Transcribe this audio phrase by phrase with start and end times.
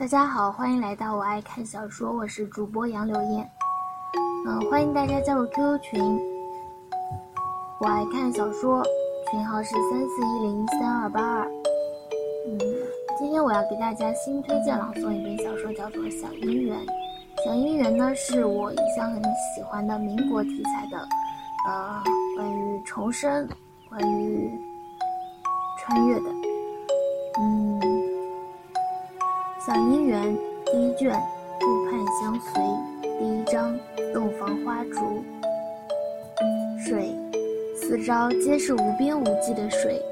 [0.00, 3.50] 大家好，欢迎来到我爱看小说，我是主播杨柳烟。
[4.48, 6.18] 嗯，欢迎大家加入 QQ 群，
[7.78, 8.82] 我爱看小说，
[9.30, 11.46] 群号是三四一零三二八二。
[12.48, 12.58] 嗯，
[13.18, 16.78] 今天我要给大家新推荐朗诵一本小说，叫做《小姻缘》。
[17.44, 20.96] 《小姻缘》呢，是我一向很喜欢的民国题材的，
[21.66, 22.02] 呃，
[22.36, 23.46] 关于重生，
[23.90, 24.50] 关于
[25.78, 26.30] 穿越的。
[27.38, 27.80] 嗯，
[29.70, 31.16] 《小姻缘》第一卷，
[31.60, 32.60] 顾盼相随，
[33.20, 33.78] 第一章，
[34.12, 35.22] 洞房花烛。
[36.84, 37.14] 水，
[37.76, 40.02] 四周皆是无边无际的水，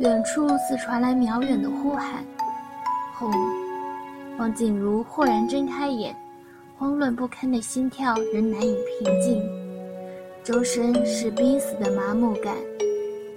[0.00, 2.24] 远处似传来渺远的呼喊。
[3.16, 3.30] 轰！
[4.36, 6.12] 方静茹豁然睁开眼。
[6.76, 9.40] 慌乱不堪的心跳仍难以平静，
[10.42, 12.56] 周身是濒死的麻木感，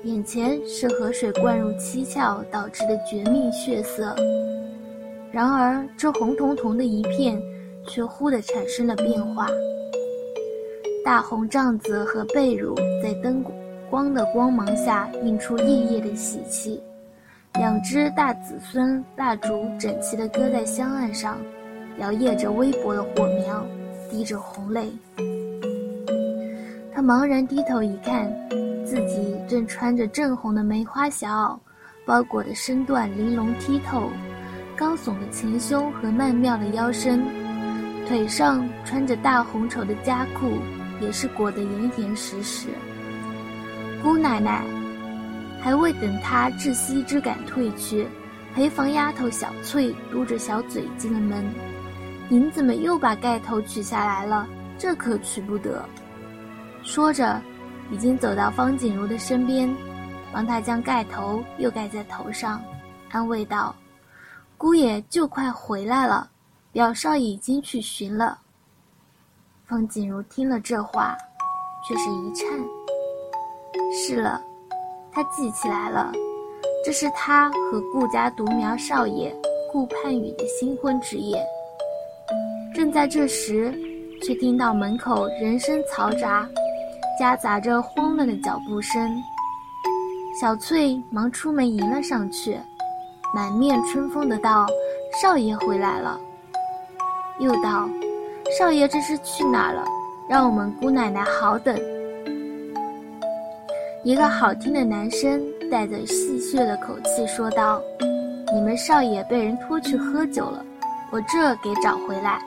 [0.04, 4.16] 眼前是河水灌入七窍导致的绝命血色。
[5.32, 7.42] 然而，这红彤彤的一片，
[7.88, 9.48] 却忽地产生了变化。
[11.06, 13.44] 大红帐子和被褥在灯
[13.90, 16.82] 光的光芒下映出夜夜的喜气，
[17.54, 21.38] 两只大子孙蜡烛整齐地搁在香案上。
[22.00, 23.66] 摇曳着微薄的火苗，
[24.10, 24.90] 滴着红泪。
[26.94, 28.32] 他茫然低头一看，
[28.86, 31.60] 自己正穿着正红的梅花小袄，
[32.06, 34.04] 包裹的身段玲珑剔透，
[34.80, 37.22] 高耸的前胸和曼妙的腰身，
[38.08, 40.54] 腿上穿着大红绸的夹裤，
[41.02, 42.70] 也是裹得严严实实。
[44.02, 44.64] 姑奶奶，
[45.60, 48.08] 还未等她窒息之感退去，
[48.56, 51.44] 陪房丫头小翠嘟着小嘴进了门。
[52.30, 54.48] 您怎么又把盖头取下来了？
[54.78, 55.84] 这可取不得。
[56.84, 57.42] 说着，
[57.92, 59.70] 已经走到方锦如的身边，
[60.32, 62.64] 帮她将盖头又盖在头上，
[63.12, 63.76] 安慰道
[64.60, 66.30] ：“姑爷就快回来了，
[66.74, 68.38] 表少已经去寻了。”
[69.66, 71.18] 方景如听了这话，
[71.88, 72.46] 却是一颤。
[73.94, 74.42] 是了，
[75.14, 76.12] 他记起来了，
[76.84, 79.34] 这是他和顾家独苗少爷
[79.72, 81.42] 顾盼雨的新婚之夜。
[82.76, 83.74] 正在这时，
[84.22, 86.46] 却听到门口人声嘈杂，
[87.18, 89.10] 夹杂着慌乱的脚步声。
[90.38, 92.60] 小翠忙出门迎了上去，
[93.34, 94.66] 满面春风的道
[95.22, 96.20] ：“少爷回来了。”
[97.40, 97.88] 又道
[98.58, 99.84] ：“少爷这是去哪了？
[100.28, 101.78] 让我们姑奶奶好等。”
[104.04, 107.82] 一个好听的男声带着戏谑的口气说道
[108.54, 110.66] ：“你们少爷被人拖去喝酒了，
[111.12, 112.42] 我这给找回来。”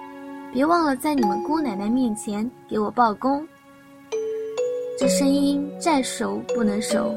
[0.53, 3.47] 别忘了在你们姑奶奶面前给我报功。
[4.99, 7.14] 这声音再熟不能熟，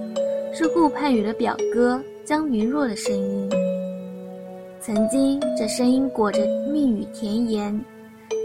[0.54, 3.48] 是顾盼雨的表哥江云若的声音。
[4.82, 7.80] 曾经这声音裹着蜜语甜言，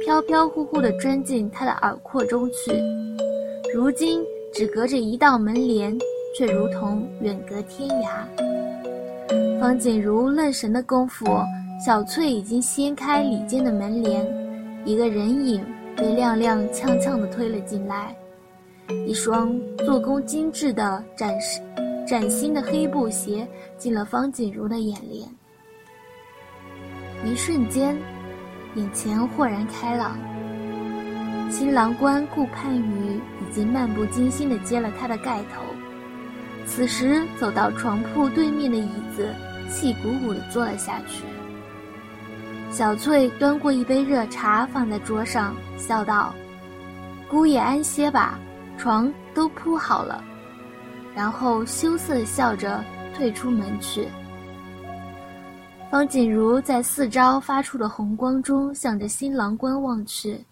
[0.04, 2.72] 飘飘忽忽地钻进他的耳廓中去，
[3.74, 5.98] 如今只隔着一道门帘，
[6.36, 9.58] 却如同远隔天涯。
[9.58, 11.24] 方锦如愣神的功夫，
[11.84, 14.26] 小翠已经掀开里间的门帘。
[14.84, 15.64] 一个人影
[15.96, 18.14] 被踉踉跄跄地推了进来，
[19.06, 21.60] 一双做工精致的展示
[22.06, 23.46] 崭新的黑布鞋
[23.78, 25.28] 进了方锦如的眼帘。
[27.24, 27.96] 一瞬间，
[28.74, 30.18] 眼前豁然开朗。
[31.50, 35.62] 新郎官顾盼雨已经漫不经心地揭了他的盖头，
[36.66, 39.34] 此时走到床铺对面的椅子，
[39.68, 41.24] 气鼓鼓地坐了下去。
[42.70, 46.32] 小翠端过一杯热茶，放在桌上，笑道
[47.28, 48.38] ：“姑爷安歇吧，
[48.78, 50.22] 床都铺好了。”
[51.14, 52.82] 然后羞涩地笑着
[53.14, 54.08] 退出门去。
[55.90, 60.44] 方锦如在四招发出的红光中，向着新郎官望去，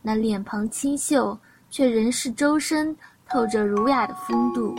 [0.00, 1.38] 那脸庞清秀，
[1.68, 2.96] 却仍是周身
[3.28, 4.74] 透着儒雅的风度。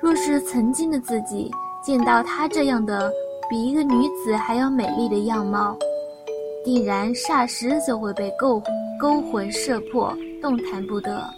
[0.00, 1.50] 若是曾经的自己
[1.82, 3.12] 见到他这样的，
[3.50, 5.76] 比一个女子还要美丽的样貌，
[6.64, 8.62] 定然霎时就会被勾
[8.98, 11.28] 勾魂摄魄，动弹不得。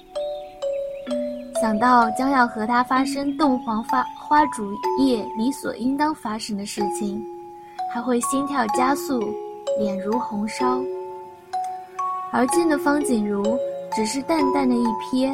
[1.60, 7.20] 想到将要和他发生洞房花花烛夜理所应当发生的事情，
[7.92, 9.18] 还会心跳加速，
[9.78, 10.80] 脸如红烧。
[12.30, 13.42] 而今的方锦如
[13.94, 15.32] 只是淡淡的一瞥，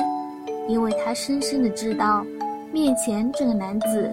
[0.68, 2.24] 因为她深深的知道，
[2.72, 4.10] 面前这个男子，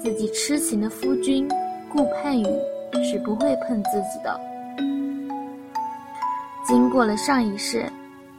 [0.00, 1.46] 自己痴情的夫君。
[1.90, 2.46] 顾盼雨
[3.04, 4.40] 是不会碰自己的。
[6.66, 7.84] 经过了上一世，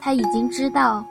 [0.01, 1.05] 他已经知道，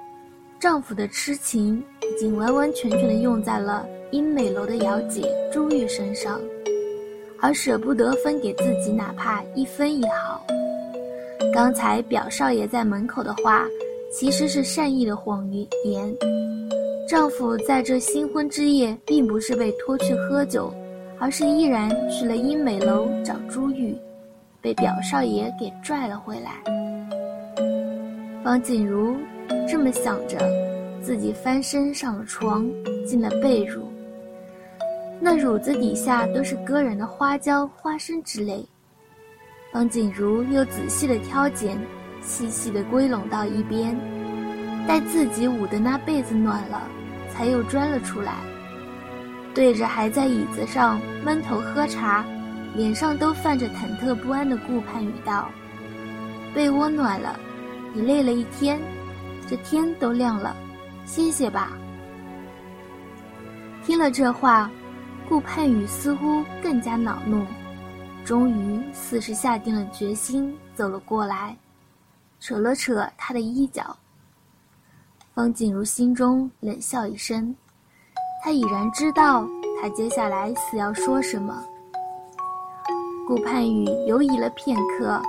[0.63, 6.41] 丈夫的痴情已经完完全全的用在了英美楼的姚姐朱玉身上，
[7.41, 10.41] 而舍不得分给自己哪怕一分一毫。
[11.53, 13.67] 刚才表少爷在门口的话，
[14.13, 15.53] 其实是善意的谎
[15.85, 16.17] 言。
[17.09, 20.73] 丈夫在这新婚之夜，并不是被拖去喝酒，
[21.19, 23.97] 而是依然去了英美楼找朱玉，
[24.61, 26.63] 被表少爷给拽了回来。
[28.45, 29.17] 方锦如
[29.69, 30.39] 这么想着，
[31.03, 32.69] 自己翻身上了床，
[33.07, 33.81] 进了被褥。
[35.21, 38.65] 那褥子底下都是割人的花椒、花生之类。
[39.73, 41.79] 方锦如又仔细的挑拣，
[42.21, 43.97] 细细的归拢到一边，
[44.87, 46.83] 待自己捂的那被子暖了，
[47.33, 48.35] 才又钻了出来，
[49.55, 52.25] 对着还在椅子上闷头喝茶、
[52.77, 55.49] 脸上都泛着忐忑不安的顾盼语道
[56.53, 57.39] ：“被窝暖了，
[57.95, 58.79] 你累了一天，
[59.53, 60.57] 这天都亮了，
[61.05, 61.73] 歇歇吧。”
[63.85, 64.71] 听了这话，
[65.29, 67.45] 顾盼雨似乎更加恼怒。
[68.25, 71.55] 终于，似是下定了决心，走了过来，
[72.41, 73.95] 扯了扯他的衣角。
[75.35, 77.55] 方锦如心中冷笑一声，
[78.43, 79.47] 他已然知道
[79.83, 81.63] 他接下来似要说什么。
[83.29, 85.21] 顾盼雨犹疑了片刻，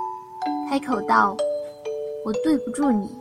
[0.70, 1.36] 开口道
[2.24, 3.14] ：“我对不住你。”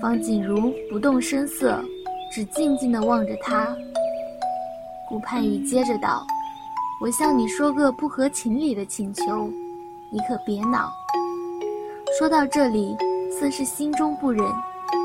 [0.00, 1.82] 方锦如不动声色，
[2.32, 3.76] 只静静地望着他。
[5.08, 6.24] 顾盼雨接着道。
[7.00, 9.48] 我向你说个不合情理的请求，
[10.10, 10.90] 你可别恼。
[12.18, 12.96] 说到这里，
[13.30, 14.44] 似是心中不忍，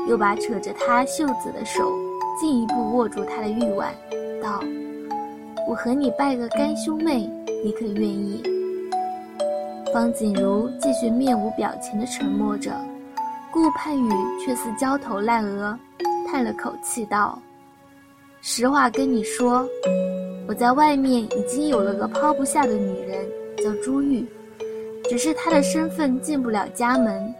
[0.08, 1.92] 又把扯着他袖子的手
[2.40, 3.94] 进一步握住他的玉腕，
[4.42, 4.60] 道
[5.68, 7.30] ：“我和你拜个干兄妹，
[7.64, 8.42] 你可愿意？”
[9.94, 12.72] 方锦如继续面无表情地沉默着，
[13.54, 14.10] 顾盼雨
[14.44, 15.78] 却似焦头烂额，
[16.26, 17.40] 叹了口气道
[18.42, 19.64] ：“实话跟你说。”
[20.48, 23.24] 我在外面已经有了个抛不下的女人，
[23.58, 24.26] 叫朱玉，
[25.08, 27.32] 只是她的身份进不了家门。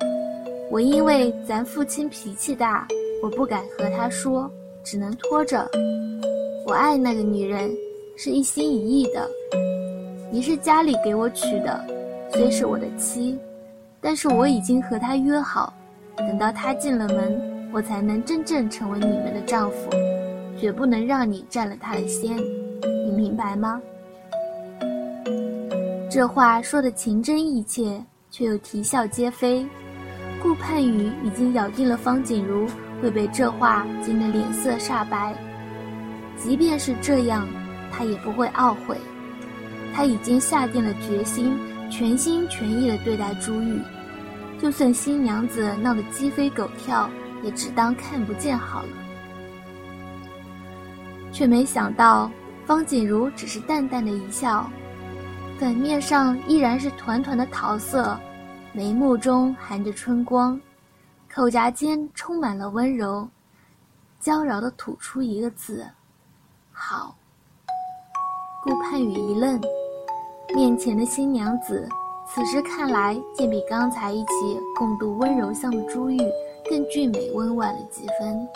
[0.70, 2.87] 我因为咱父亲脾气大，
[3.20, 4.49] 我不敢和他说，
[4.84, 5.69] 只能拖着。
[6.64, 7.69] 我爱那个女人，
[8.16, 9.28] 是一心一意的。
[10.31, 11.84] 你是家里给我娶的，
[12.32, 13.37] 虽是我的妻，
[14.00, 15.75] 但是我已经和她约好，
[16.16, 19.90] 等到他进了门，我才能真正成为你们的丈夫，
[20.58, 22.37] 绝不能让你占了他的先。
[23.06, 23.81] 你明白吗？
[26.11, 28.00] 这话说的情真意切，
[28.31, 29.66] 却又啼笑皆非。
[30.43, 32.66] 顾盼雨已经咬定了方锦如
[33.02, 35.34] 会被这话惊得脸色煞白，
[36.37, 37.49] 即便是这样，
[37.90, 38.96] 他也不会懊悔。
[39.94, 41.58] 他已经下定了决心，
[41.90, 43.81] 全心全意地对待朱玉，
[44.60, 47.08] 就算新娘子闹得鸡飞狗跳，
[47.42, 48.88] 也只当看不见好了。
[51.32, 52.30] 却没想到。
[52.66, 54.70] 方锦如只是淡淡的一笑，
[55.58, 58.18] 粉面上依然是团团的桃色，
[58.72, 60.58] 眉目中含着春光，
[61.30, 63.28] 口颊间充满了温柔，
[64.18, 65.86] 娇娆的吐出一个字
[66.72, 67.14] ：“好。”
[68.64, 69.60] 顾盼雨一愣，
[70.54, 71.86] 面前的新娘子，
[72.34, 76.19] 此时看来竟比刚才一起共度温柔乡的朱玉
[76.69, 78.48] 更俊美温婉了几分，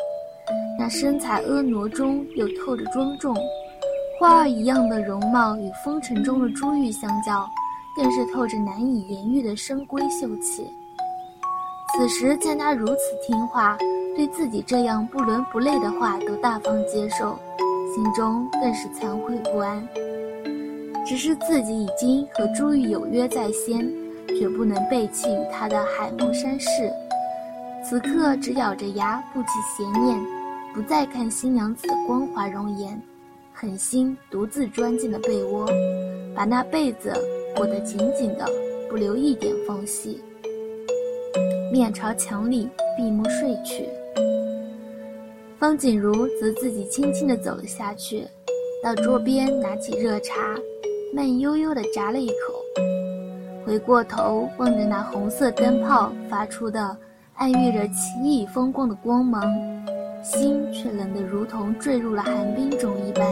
[0.76, 3.36] 那身材婀娜中又透着庄重。
[4.18, 7.48] 花儿一样的容貌与风尘中的珠玉相较，
[7.94, 10.68] 更是透着难以言喻的深闺秀气。
[11.96, 13.78] 此时见他如此听话，
[14.16, 17.38] 对自己这样不伦不类的话都大方接受，
[17.94, 19.86] 心中更是惭愧不安。
[21.08, 23.90] 只是自己已经和珠玉有约在先，
[24.28, 26.68] 绝不能背弃与他的海盟山誓。
[27.82, 30.20] 此刻只咬着牙不起邪念，
[30.74, 33.00] 不再看新娘子的光滑容颜。
[33.54, 35.66] 狠心独自钻进了被窝，
[36.36, 37.10] 把那被子
[37.56, 38.46] 裹得紧紧的，
[38.90, 40.22] 不留一点缝隙。
[41.72, 43.88] 面朝墙里闭目睡去。
[45.58, 48.26] 方锦如则自己轻轻地走了下去，
[48.84, 50.54] 到桌边拿起热茶，
[51.14, 52.34] 慢悠悠地咂了一口，
[53.64, 56.96] 回过头望着那红色灯泡发出的
[57.34, 59.42] 暗喻着奇异风光的光芒。
[60.20, 63.24] 心却冷得如同坠入了寒冰中一般。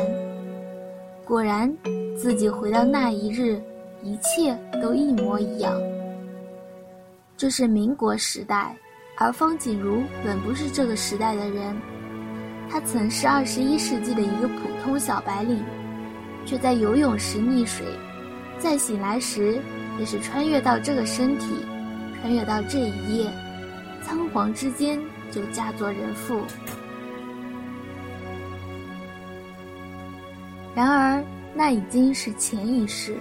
[1.25, 1.71] 果然，
[2.17, 3.61] 自己回到那一日，
[4.05, 5.77] 一切都一模一样。
[7.37, 8.75] 这是民国时代，
[9.19, 11.77] 而方锦如本不是这个时代的人。
[12.71, 14.55] 他曾是二十一世纪的一个普
[14.85, 15.59] 通小白领，
[16.47, 17.85] 却在游泳时溺水，
[18.59, 19.61] 再醒来时
[19.99, 21.47] 也是穿越到这个身体，
[22.21, 23.31] 穿越到这一夜，
[24.03, 24.99] 仓皇之间
[25.31, 26.41] 就嫁作人妇。
[30.75, 31.25] 然而，
[31.55, 33.17] 那已经是潜意识。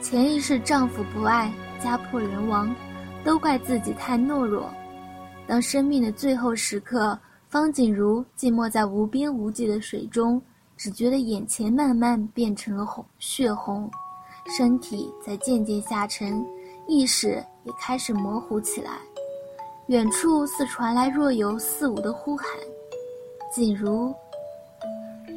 [0.00, 2.74] 潜意识丈夫不爱，家破人亡，
[3.24, 4.72] 都怪自己太懦弱。
[5.46, 10.40] 当生命的最后时刻，方锦如寂寞在无边无际的水中，
[10.82, 13.88] 只觉得眼前慢慢变成了红血红，
[14.58, 16.44] 身体在渐渐下沉，
[16.88, 18.90] 意识也开始模糊起来。
[19.86, 22.48] 远处似传来若有似无的呼喊
[23.54, 24.12] ：“锦如，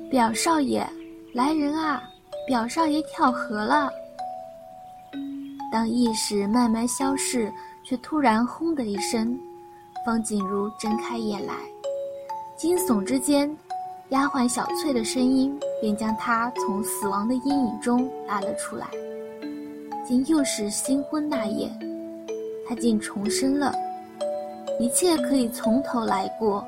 [0.10, 0.84] 表少爷，
[1.32, 2.02] 来人啊！
[2.48, 3.92] 表少爷跳河了。”
[5.72, 9.40] 当意识慢慢消逝，却突然“轰”的一声。
[10.04, 11.54] 方锦如睁开眼来，
[12.58, 13.56] 惊悚之间，
[14.09, 18.85] 丫鬟小翠的声音便将她从死亡的阴影中拉了出来。
[20.07, 21.67] 竟又是新婚那夜，
[22.69, 23.74] 她竟重生了，
[24.79, 26.63] 一切可以从头来过。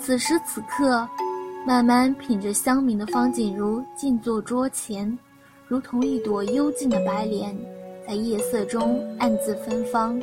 [0.00, 1.06] 此时此刻，
[1.66, 5.16] 慢慢品着香茗的方锦如静坐桌前，
[5.68, 7.54] 如同一朵幽静的白莲，
[8.06, 10.18] 在夜色中暗自芬芳。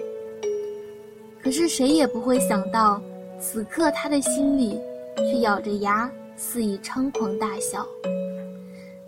[1.41, 2.99] 可是谁也不会想到，
[3.39, 4.77] 此刻他的心里
[5.31, 7.85] 却咬着牙肆意猖狂大笑。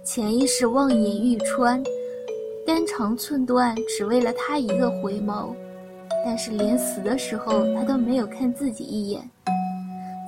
[0.04, 1.82] 潜意识望眼欲穿，
[2.66, 5.54] 肝肠寸断，只为了他一个回眸。
[6.26, 9.22] 但是连死的时候，他都没有看自己一眼。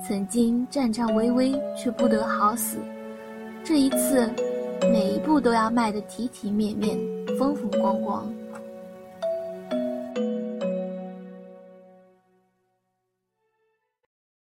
[0.06, 2.78] 曾经战战巍巍，却不得好死。
[3.64, 4.28] 这一次，
[4.92, 6.98] 每一步都要迈得体体面面、
[7.38, 8.32] 风风光光。